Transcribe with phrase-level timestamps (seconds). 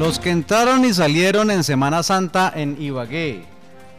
[0.00, 3.42] Los que entraron y salieron en Semana Santa en Ibagué.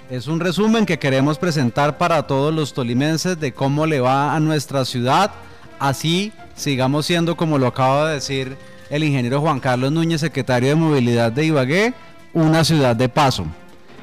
[0.09, 4.39] Es un resumen que queremos presentar para todos los tolimenses de cómo le va a
[4.39, 5.29] nuestra ciudad.
[5.77, 8.57] Así sigamos siendo, como lo acaba de decir
[8.89, 11.93] el ingeniero Juan Carlos Núñez, secretario de Movilidad de Ibagué,
[12.33, 13.45] una ciudad de paso.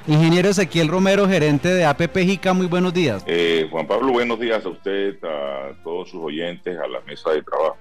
[0.07, 3.25] Ingeniero Ezequiel Romero, gerente de APP JICA, muy buenos días.
[3.27, 7.43] Eh, Juan Pablo, buenos días a usted, a todos sus oyentes, a la mesa de
[7.43, 7.77] trabajo.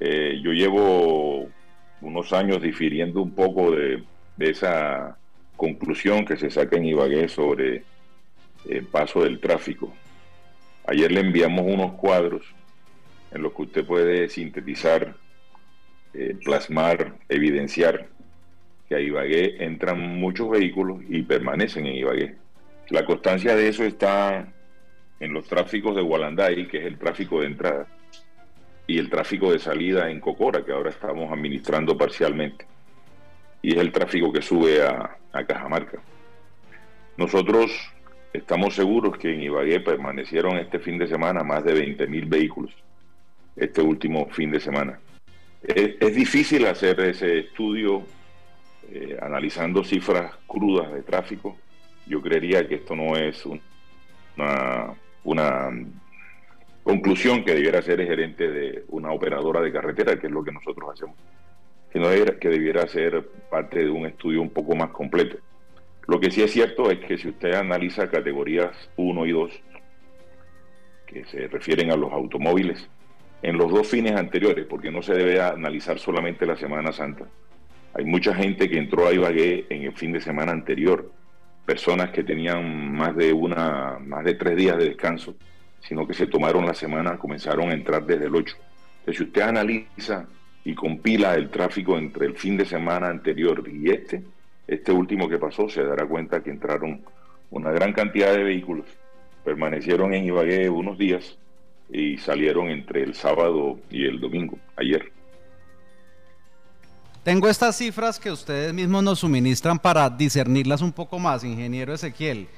[0.00, 1.50] Eh, yo llevo
[2.04, 4.04] unos años difiriendo un poco de,
[4.38, 5.16] esa
[5.56, 7.84] conclusión que se saca en Ibagué sobre
[8.68, 9.92] el paso del tráfico.
[10.86, 12.42] Ayer le enviamos unos cuadros
[13.32, 15.16] en los que usted puede sintetizar,
[16.12, 18.08] eh, plasmar, evidenciar
[18.88, 22.34] que a Ibagué entran muchos vehículos y permanecen en Ibagué.
[22.90, 24.52] La constancia de eso está
[25.20, 27.86] en los tráficos de Gualanday, que es el tráfico de entrada,
[28.86, 32.66] y el tráfico de salida en Cocora, que ahora estamos administrando parcialmente,
[33.62, 35.98] y es el tráfico que sube a, a Cajamarca.
[37.16, 37.70] Nosotros
[38.32, 42.72] estamos seguros que en Ibagué permanecieron este fin de semana más de 20.000 vehículos,
[43.56, 44.98] este último fin de semana.
[45.62, 48.02] Es, difícil hacer ese estudio
[48.90, 51.56] eh, analizando cifras crudas de tráfico,
[52.06, 55.70] yo creería que esto no es una, una
[56.84, 60.52] conclusión que debiera ser el gerente de una operadora de carretera, que es lo que
[60.52, 61.16] nosotros hacemos,
[61.92, 65.38] sino que debiera ser parte de un estudio un poco más completo.
[66.06, 69.62] Lo que sí es cierto es que si usted analiza categorías 1 y 2,
[71.06, 72.86] que se refieren a los automóviles,
[73.40, 77.24] en los dos fines anteriores, porque no se debe analizar solamente la Semana Santa,
[77.94, 81.10] hay mucha gente que entró a Ibagué en el fin de semana anterior,
[81.64, 85.36] personas que tenían más de una, más de tres días de descanso,
[85.86, 88.56] sino que se tomaron la semana, comenzaron a entrar desde el 8.
[89.00, 90.26] Entonces, si usted analiza
[90.64, 94.22] y compila el tráfico entre el fin de semana anterior y este,
[94.66, 97.02] este último que pasó, se dará cuenta que entraron
[97.50, 98.86] una gran cantidad de vehículos,
[99.44, 101.36] permanecieron en Ibagué unos días
[101.90, 105.12] y salieron entre el sábado y el domingo, ayer.
[107.22, 112.48] Tengo estas cifras que ustedes mismos nos suministran para discernirlas un poco más, ingeniero Ezequiel.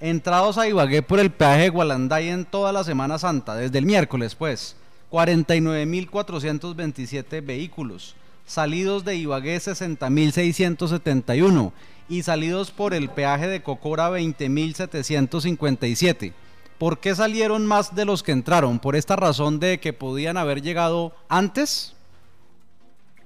[0.00, 3.86] Entrados a Ibagué por el peaje de Gualanday en toda la Semana Santa, desde el
[3.86, 4.76] miércoles pues,
[5.10, 8.14] 49.427 vehículos.
[8.44, 11.72] Salidos de Ibagué 60.671
[12.10, 16.34] y salidos por el peaje de Cocora 20.757.
[16.78, 18.78] ¿Por qué salieron más de los que entraron?
[18.78, 21.96] ¿Por esta razón de que podían haber llegado antes?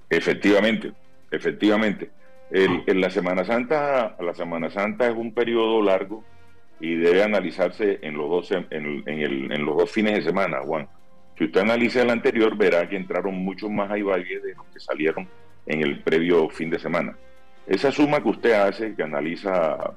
[0.08, 0.92] Efectivamente,
[1.32, 2.12] efectivamente.
[2.52, 6.22] en la Semana Santa, la Semana Santa es un periodo largo
[6.80, 10.88] y debe analizarse en los dos en, en, los dos fines de semana, Juan.
[11.36, 15.28] Si usted analiza el anterior, verá que entraron muchos más Ibagué de los que salieron
[15.66, 17.16] en el previo fin de semana.
[17.66, 19.94] Esa suma que usted hace, que analiza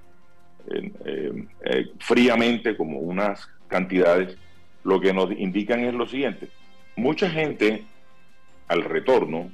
[0.69, 4.37] eh, eh, fríamente como unas cantidades,
[4.83, 6.49] lo que nos indican es lo siguiente.
[6.95, 7.83] Mucha gente
[8.67, 9.51] al retorno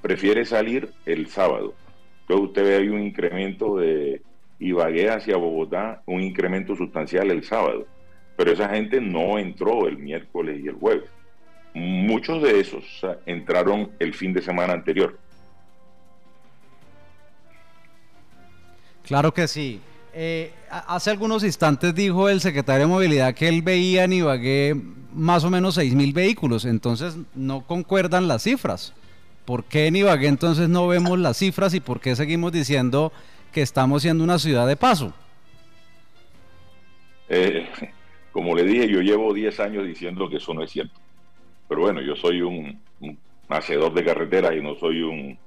[0.00, 1.74] prefiere salir el sábado.
[2.22, 4.22] Entonces usted ve ahí un incremento de
[4.60, 7.86] Ibagué hacia Bogotá, un incremento sustancial el sábado.
[8.36, 11.10] Pero esa gente no entró el miércoles y el jueves.
[11.74, 12.84] Muchos de esos
[13.26, 15.18] entraron el fin de semana anterior.
[19.04, 19.80] Claro que sí.
[20.12, 24.76] Eh, hace algunos instantes dijo el secretario de Movilidad que él veía en Ibagué
[25.12, 28.94] más o menos 6 mil vehículos, entonces no concuerdan las cifras.
[29.44, 33.12] ¿Por qué en Ibagué entonces no vemos las cifras y por qué seguimos diciendo
[33.52, 35.12] que estamos siendo una ciudad de paso?
[37.28, 37.68] Eh,
[38.32, 40.98] como le dije, yo llevo 10 años diciendo que eso no es cierto.
[41.68, 42.80] Pero bueno, yo soy un,
[43.48, 45.38] hacedor de carreteras y no soy un,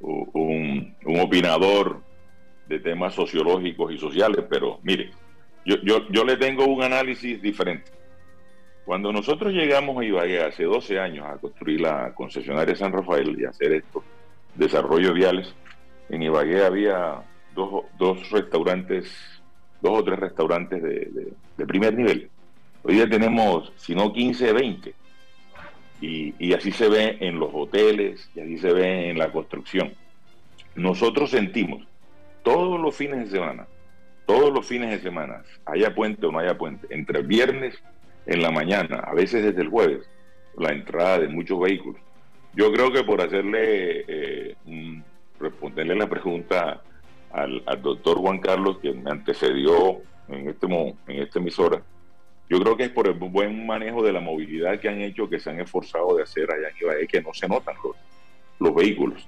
[0.00, 2.02] un, opinador
[2.66, 5.10] de temas sociológicos y sociales, pero mire,
[5.64, 7.90] yo, yo, yo le tengo un análisis diferente.
[8.84, 13.44] Cuando nosotros llegamos a Ibagué hace 12 años a construir la concesionaria San Rafael y
[13.44, 14.04] hacer estos
[14.54, 15.52] desarrollos viales,
[16.08, 17.22] en Ibagué había
[17.56, 19.10] dos, restaurantes,
[19.80, 22.30] dos o tres restaurantes de, primer nivel.
[22.82, 24.94] Hoy día tenemos, si no 15, 20.
[26.00, 29.94] Y, y así se ve en los hoteles y así se ve en la construcción.
[30.74, 31.86] Nosotros sentimos
[32.42, 33.66] todos los fines de semana,
[34.26, 37.74] todos los fines de semana, haya puente o no haya puente, entre viernes
[38.26, 40.08] en la mañana, a veces desde el jueves,
[40.58, 42.00] la entrada de muchos vehículos.
[42.54, 44.54] Yo creo que por hacerle, eh,
[45.38, 46.82] responderle la pregunta
[47.36, 51.82] al, doctor Juan Carlos, que me antecedió en este en esta emisora,
[52.48, 55.38] yo creo que es por el buen manejo de la movilidad que han hecho, que
[55.38, 57.96] se han esforzado de hacer allá en Ibagué, que no se notan los,
[58.60, 59.26] los vehículos.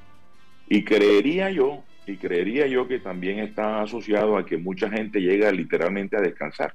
[0.69, 5.51] Y creería yo, y creería yo que también está asociado a que mucha gente llega
[5.51, 6.75] literalmente a descansar.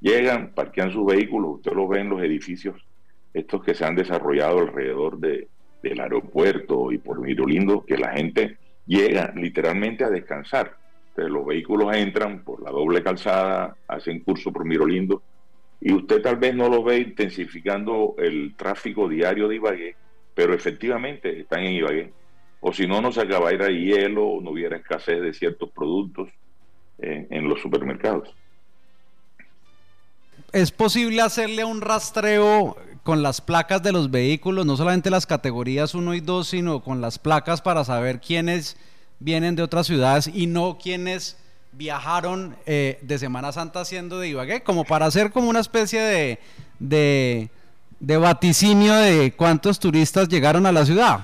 [0.00, 2.82] Llegan, parquean sus vehículos, usted lo ve en los edificios,
[3.34, 5.48] estos que se han desarrollado alrededor de,
[5.82, 8.56] del aeropuerto y por Mirolindo, que la gente
[8.90, 10.76] llega literalmente a descansar.
[11.16, 15.22] los vehículos entran por la doble calzada, hacen curso por Mirolindo,
[15.80, 19.96] y usted tal vez no lo ve intensificando el tráfico diario de Ibagué,
[20.34, 22.12] pero efectivamente están en Ibagué.
[22.60, 26.28] O si no, no se acabara hielo o no hubiera escasez de ciertos productos
[26.98, 28.34] en los supermercados.
[30.52, 35.94] ¿Es posible hacerle un rastreo con las placas de los vehículos, no solamente las categorías
[35.94, 38.76] 1 y 2, sino con las placas para saber quiénes
[39.18, 41.38] vienen de otras ciudades y no quiénes
[41.72, 46.38] viajaron eh, de Semana Santa siendo de Ibagué, como para hacer como una especie de,
[46.78, 47.50] de,
[48.00, 51.20] de vaticinio de cuántos turistas llegaron a la ciudad.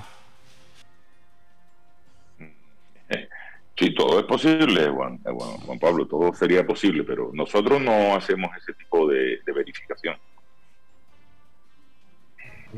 [3.77, 5.29] Sí, todo es posible, Juan, eh,
[5.65, 10.15] Juan Pablo, todo sería posible, pero nosotros no hacemos ese tipo de, verificación.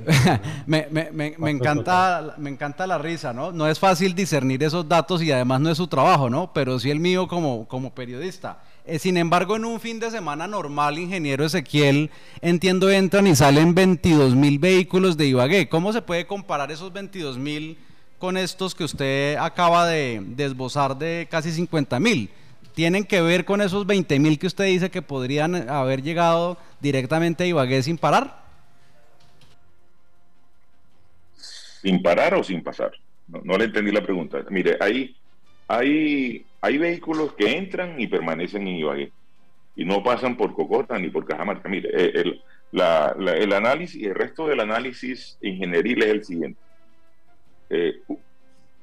[0.65, 3.51] me, me, me, encanta, me encanta la risa, ¿no?
[3.51, 6.51] No es fácil discernir esos datos y además no es su trabajo, ¿no?
[6.53, 8.59] Pero sí el mío como, como periodista.
[8.85, 12.09] Eh, sin embargo, en un fin de semana normal, ingeniero Ezequiel,
[12.41, 15.69] entiendo, entran y salen 22 mil vehículos de Ibagué.
[15.69, 17.77] ¿Cómo se puede comparar esos 22 mil?
[18.19, 22.29] con estos que usted acaba de, desbozar de casi 50 mil?
[22.75, 27.45] ¿Tienen que ver con esos 20 mil que usted dice que podrían haber llegado directamente
[27.45, 28.48] a Ibagué sin parar?
[31.81, 32.91] ¿Sin parar o sin pasar?
[33.27, 34.43] No, le entendí la pregunta.
[34.49, 35.15] Mire, hay,
[35.67, 39.11] hay, hay vehículos que entran y permanecen en Ibagué
[39.75, 41.69] y no pasan por Cocota ni por Cajamarca.
[41.69, 42.41] Mire, eh, el,
[43.27, 46.59] el análisis, el resto del análisis ingenieril es el siguiente
[47.69, 48.01] eh,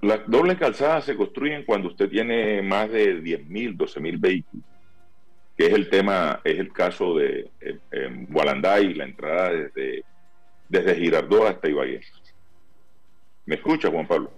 [0.03, 4.67] las dobles calzadas se construyen cuando usted tiene más de 10.000, 12.000 vehículos,
[5.57, 10.05] que es el tema, es el caso de eh, Gualanday, la entrada desde,
[10.69, 12.01] desde Girardot hasta Ibagué.
[13.47, 14.31] ¿Me escucha, Juan Pablo?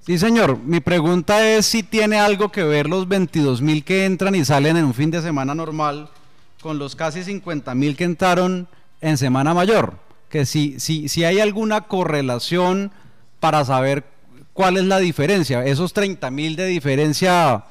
[0.00, 0.58] Sí, señor.
[0.58, 4.84] Mi pregunta es si tiene algo que ver los 22.000 que entran y salen en
[4.84, 6.08] un fin de semana normal
[6.62, 8.68] con los casi 50.000 que entraron
[9.00, 9.98] en semana mayor.
[10.28, 12.92] Que si, si, si hay alguna correlación
[13.40, 14.04] para saber
[14.52, 15.64] cuál es la diferencia.
[15.64, 17.64] Esos 30 mil de diferencia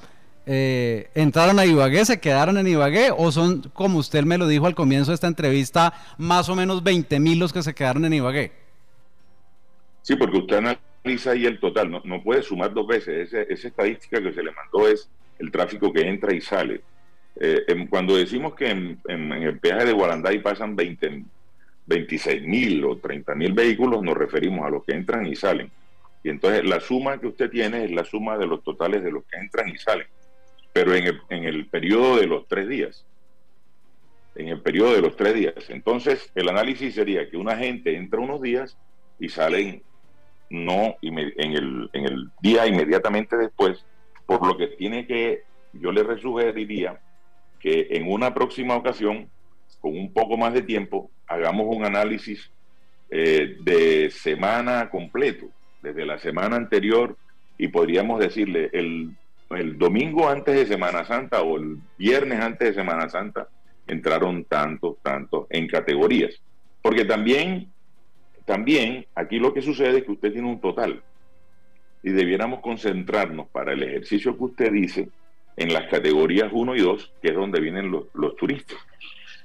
[0.46, 4.66] eh, entraron a Ibagué, se quedaron en Ibagué o son, como usted me lo dijo
[4.66, 8.14] al comienzo de esta entrevista, más o menos 20 mil los que se quedaron en
[8.14, 8.52] Ibagué.
[10.02, 13.34] Sí, porque usted analiza ahí el total, no, puede sumar dos veces.
[13.34, 15.10] esa estadística que se le mandó es
[15.40, 16.82] el tráfico que entra y sale.
[17.42, 21.24] Eh, cuando decimos que en, el peaje de Guaranday pasan 20,
[21.86, 25.72] 26 mil o 30 mil vehículos, nos referimos a los que entran y salen.
[26.22, 29.24] Y entonces la suma que usted tiene es la suma de los totales de los
[29.24, 30.08] que entran y salen.
[30.74, 33.06] Pero en el, en el periodo de los tres días.
[34.36, 35.70] En el periodo de los tres días.
[35.70, 38.78] Entonces el análisis sería que una gente entra unos días
[39.18, 39.82] y salen
[40.50, 43.86] no en el, en el día inmediatamente después,
[44.26, 45.44] por lo que tiene que,
[45.74, 47.00] yo le resugeriría
[47.60, 49.30] que en una próxima ocasión
[49.80, 52.52] con un poco más de tiempo, hagamos un análisis
[53.10, 55.48] eh, de semana completo,
[55.82, 57.18] desde la semana anterior,
[57.58, 59.16] y podríamos decirle el,
[59.52, 63.48] el domingo antes de Semana Santa o el viernes antes de Semana Santa,
[63.88, 66.36] entraron tantos, tantos en categorías.
[66.82, 67.72] Porque también,
[68.50, 71.04] también aquí lo que sucede es que usted tiene un total
[72.02, 75.08] y debiéramos concentrarnos para el ejercicio que usted dice
[75.56, 78.80] en las categorías 1 y 2, que es donde vienen los, los turistas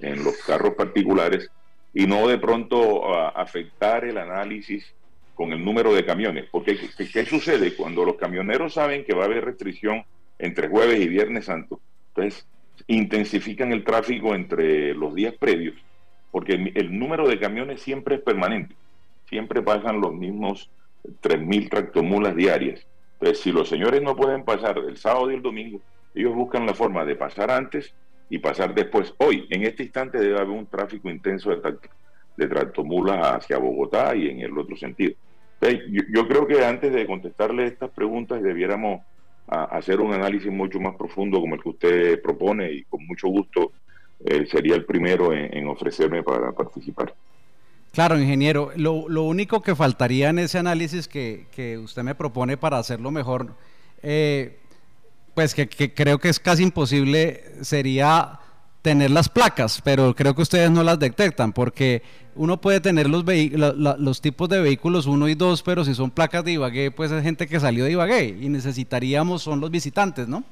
[0.00, 1.50] en los carros particulares
[1.92, 4.94] y no de pronto afectar el análisis
[5.34, 6.46] con el número de camiones.
[6.50, 7.76] Porque ¿qué, sucede?
[7.76, 10.02] Cuando los camioneros saben que va a haber restricción
[10.38, 12.46] entre jueves y viernes santo, entonces
[12.86, 15.76] intensifican el tráfico entre los días previos,
[16.30, 18.74] porque el, número de camiones siempre es permanente,
[19.28, 20.70] siempre pasan los mismos
[21.22, 22.86] 3.000 tractomulas diarias.
[23.14, 25.80] Entonces, si los señores no pueden pasar el sábado y el domingo,
[26.14, 27.94] ellos buscan la forma de pasar antes
[28.30, 29.14] y pasar después.
[29.18, 31.78] Hoy, en este instante, debe haber un tráfico intenso de,
[32.36, 35.14] de tractomulas hacia Bogotá y en el otro sentido.
[36.10, 39.02] yo, creo que antes de contestarle estas preguntas debiéramos
[39.46, 43.72] hacer un análisis mucho más profundo como el que usted propone y con mucho gusto
[44.24, 47.14] eh, sería el primero en, ofrecerme para participar.
[47.94, 52.56] Claro, ingeniero, lo, lo, único que faltaría en ese análisis que, que usted me propone
[52.56, 53.54] para hacerlo mejor,
[54.02, 54.58] eh,
[55.34, 58.40] pues que, creo que es casi imposible, sería
[58.82, 62.02] tener las placas, pero creo que ustedes no las detectan porque
[62.34, 66.44] uno puede tener los, los tipos de vehículos 1 y 2, pero si son placas
[66.44, 70.44] de Ibagué, pues es gente que salió de Ibagué y necesitaríamos, son los visitantes, ¿no?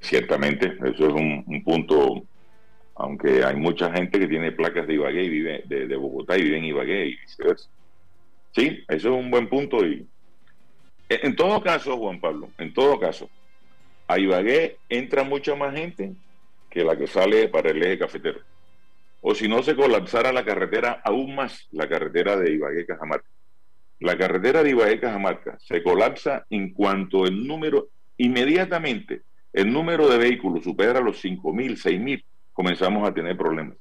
[0.00, 2.24] Ciertamente, eso es un, punto,
[3.02, 6.58] aunque hay mucha gente que tiene placas de Ibagué y vive de, Bogotá y vive
[6.58, 7.68] en Ibagué y viceversa.
[8.54, 10.06] Sí, eso es un buen punto y
[11.08, 13.28] en todo caso, Juan Pablo, en todo caso,
[14.06, 16.12] a Ibagué entra mucha más gente
[16.70, 18.40] que la que sale para el eje cafetero.
[19.20, 23.28] O si no se colapsara la carretera aún más, la carretera de Ibagué-Cajamarca.
[23.98, 30.62] La carretera de Ibagué-Cajamarca se colapsa en cuanto el número, inmediatamente, el número de vehículos
[30.62, 33.76] supera los 5.000, 6.000, comenzamos a tener problemas.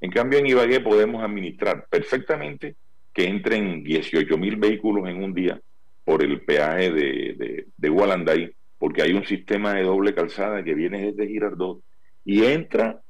[0.00, 2.76] En cambio, en Ibagué podemos administrar perfectamente
[3.12, 5.60] que entren 18.000 vehículos en un día
[6.04, 11.12] por el peaje de, de, de porque hay un sistema de doble calzada que viene
[11.12, 11.82] desde Girardot
[12.24, 13.02] y entra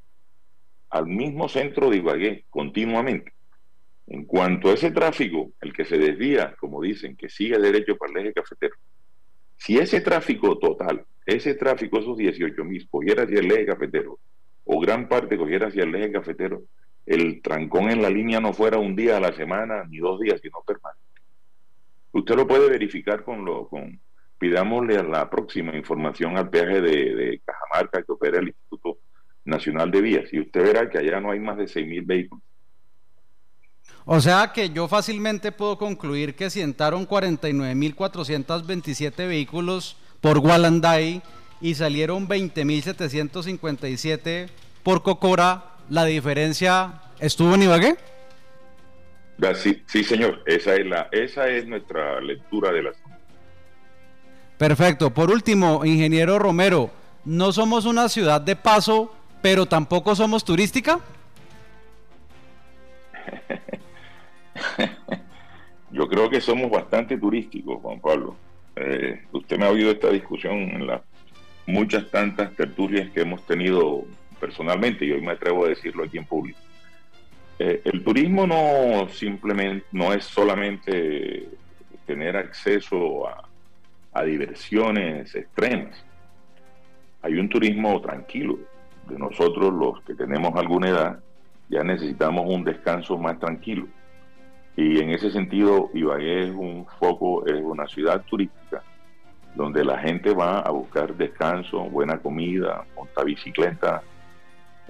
[0.91, 3.33] al mismo centro de Ibagué continuamente.
[4.09, 8.13] En cuanto a ese tráfico, el que se desvía, como dicen, que sigue derecho para
[8.13, 8.75] el eje cafetero,
[9.57, 14.19] si ese tráfico total, ese tráfico, esos 18 mil, cogiera hacia el eje cafetero,
[14.73, 16.63] o gran parte cogiera hacia el eje cafetero,
[17.05, 20.41] el trancón en la línea no fuera un día a la semana, ni dos días,
[20.41, 21.03] sino permanente.
[22.13, 23.99] Usted lo puede verificar con lo, con,
[24.39, 28.99] pidámosle la próxima información al peaje de, Cajamarca que opera el Instituto
[29.45, 32.45] Nacional de Vías y usted verá que allá no hay más de 6.000 vehículos.
[34.05, 41.23] O sea que yo fácilmente puedo concluir que si entraron 49.427 vehículos por Wallanday
[41.61, 44.49] y salieron 20.757
[44.83, 47.97] por Cocora, ¿la diferencia estuvo en Ibagué?
[49.55, 52.93] Sí, sí, señor, esa es, la, esa es nuestra lectura de la
[54.59, 55.15] Perfecto.
[55.15, 56.91] Por último, ingeniero Romero,
[57.25, 61.01] no somos una ciudad de paso, pero tampoco somos turística.
[65.91, 68.37] Yo creo que somos bastante turísticos, Juan Pablo.
[68.77, 71.01] Eh, usted me ha oído esta discusión en las
[71.67, 74.05] muchas tantas tertulias que hemos tenido
[74.39, 76.59] personalmente y hoy me atrevo a decirlo aquí en público.
[77.59, 81.49] Eh, el turismo no simplemente no es solamente
[82.07, 83.49] tener acceso a,
[84.13, 86.05] a diversiones extremas.
[87.23, 88.59] Hay un turismo tranquilo.
[89.07, 91.21] De nosotros los que tenemos alguna edad
[91.69, 93.87] ya necesitamos un descanso más tranquilo.
[94.77, 98.83] Y en ese sentido, Ibagué es un foco, es una ciudad turística
[99.61, 104.03] donde la gente va a buscar descanso, buena comida, montar bicicleta,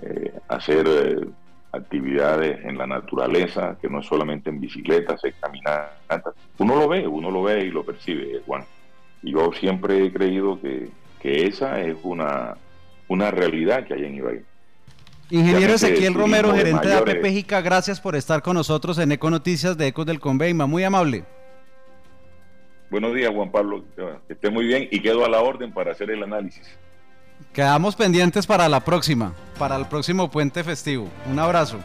[0.00, 1.26] eh, hacer eh,
[1.72, 6.34] actividades en la naturaleza, que no es solamente en bicicleta, hacer caminatas.
[6.58, 8.64] Uno lo ve, uno lo ve y lo percibe, Juan.
[9.22, 10.88] Yo siempre he creído que,
[11.20, 12.56] esa es una,
[13.08, 14.44] una realidad que hay en Ibagué.
[15.30, 19.88] Ingeniero Ezequiel Romero, gerente de APPJICA, gracias por estar con nosotros en Eco Noticias de
[19.88, 20.66] Ecos del Conveima.
[20.66, 21.24] Muy amable.
[22.90, 23.84] Buenos días, Juan Pablo.
[24.28, 26.66] Esté muy bien y quedo a la orden para hacer el análisis.
[27.52, 31.08] Quedamos pendientes para la próxima, para el próximo puente festivo.
[31.30, 31.78] Un abrazo.